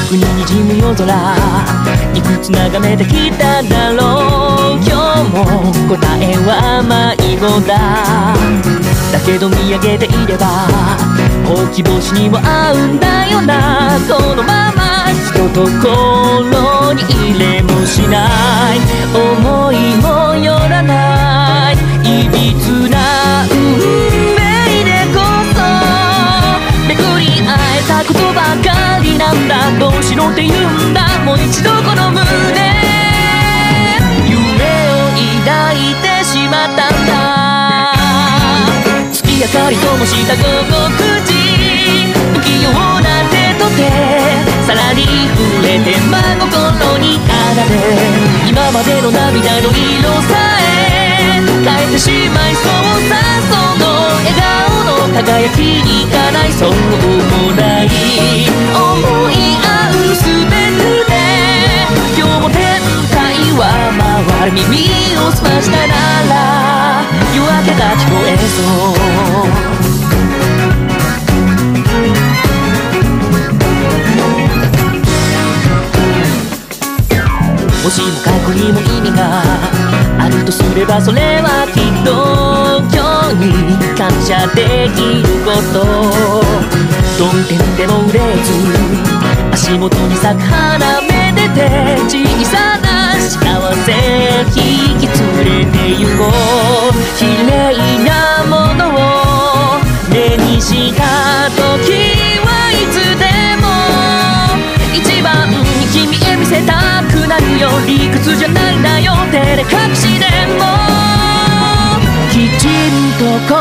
[0.00, 1.36] くににじむ夜空
[2.14, 3.92] いくつ眺めてきただ。
[3.92, 5.44] ろう今日も
[5.88, 8.34] 答えは迷子だ
[9.12, 10.46] だけど見上げていれば
[11.46, 13.98] ほうき星にも合うんだよな。
[14.08, 18.78] このまま人と心に入れもしない。
[19.14, 21.33] 思いもよらない。
[30.24, 30.56] ろって言う
[30.90, 31.06] んだ。
[31.24, 32.24] もう一度この胸。
[34.24, 35.12] 夢を
[35.44, 37.12] 抱いてしまったんだ。
[39.12, 41.32] 月明かりともした午後9時
[42.34, 43.78] 不器用な手と手
[44.66, 45.04] さらに
[45.36, 47.60] 触れて真心に奏で
[48.48, 52.72] 今までの涙の色さえ変えてしまいそう
[53.08, 53.12] さ。
[53.50, 53.84] その
[54.22, 54.42] 笑顔
[55.08, 56.52] の輝きにいかない。
[56.52, 56.74] そうも
[57.52, 57.73] な
[68.54, 68.94] 聞こえそう
[77.82, 79.42] もしも過去にも意味が
[80.18, 82.10] あるとすればそれはきっと
[82.94, 86.64] 今日に感謝できること。
[87.16, 88.52] どん天でも売れず
[89.52, 91.96] 足元に咲く花めでて
[100.74, 101.94] した時
[102.42, 103.30] はいつで
[103.62, 103.70] も
[104.90, 105.46] 一番
[105.92, 110.26] 君へ見せたくなるよ理屈じゃないんだよ照れ隠しで
[110.58, 110.66] も。
[112.30, 113.54] きちんと言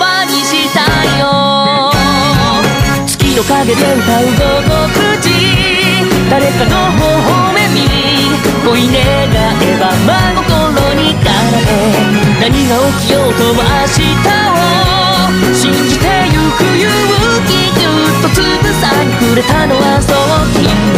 [0.00, 0.80] 葉にした
[1.20, 1.92] よ。
[3.06, 5.28] 月の陰で歌う午後9時
[6.30, 7.84] 誰かの微笑み
[8.64, 8.96] 恋願
[9.60, 10.08] えば真
[10.40, 11.68] 心に奏で
[12.40, 14.08] 何が起きようとも明日
[14.48, 14.64] を
[15.54, 15.93] 信じ
[16.56, 16.90] く勇
[17.46, 20.16] 気ぎゅっとつぶさにくれたのはそう
[20.52, 20.93] 君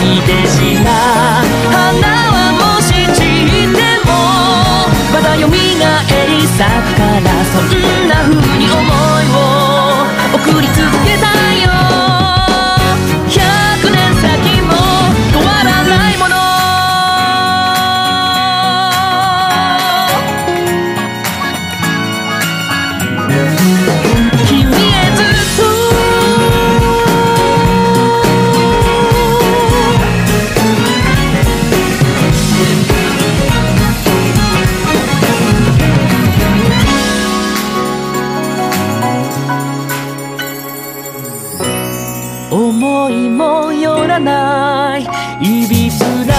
[42.76, 45.02] 思いもよらない。
[45.40, 46.34] いびつな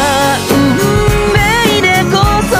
[0.51, 0.55] 運
[1.33, 2.53] 命でこそ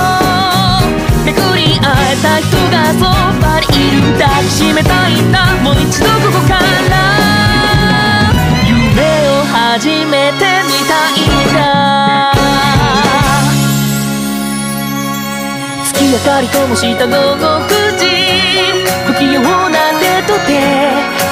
[1.24, 3.06] めくり会えた人がそ
[3.40, 5.56] ばにいる抱きしめたいんだ。
[5.62, 6.12] もう一度こ
[6.42, 6.96] こから
[8.66, 8.74] 夢
[9.30, 11.58] を始めてみたいんだ
[15.86, 18.08] 月明かりともした午後9時。
[19.06, 20.50] 不器用な手と手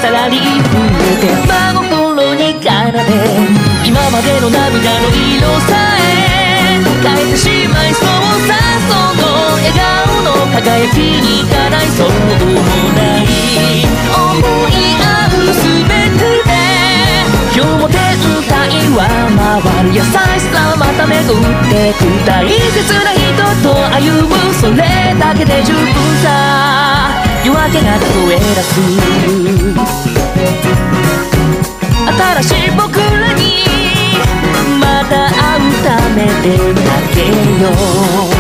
[0.02, 1.55] さらに震えて
[3.08, 3.12] で
[3.86, 8.08] 今までの涙の色さえ変えてしまいそう
[8.48, 8.58] さ
[8.90, 9.24] その
[9.62, 12.14] 笑顔の輝きにかないそうも
[12.94, 13.26] ない。
[14.16, 14.72] 思い
[15.02, 16.52] 合うすべてで
[17.56, 17.96] 今日も天
[18.48, 18.54] 体
[18.98, 19.00] は
[19.38, 21.22] 回る優しさはまた巡っ
[21.70, 23.22] てく大切な人
[23.62, 24.78] と歩むそれ
[25.20, 25.84] だけで十分
[26.24, 26.26] さ
[27.46, 28.44] 夜明けが聞こえ出
[30.90, 30.95] す
[32.36, 33.64] らしい僕らに
[34.78, 37.30] また会うためで泣け
[37.64, 38.35] よ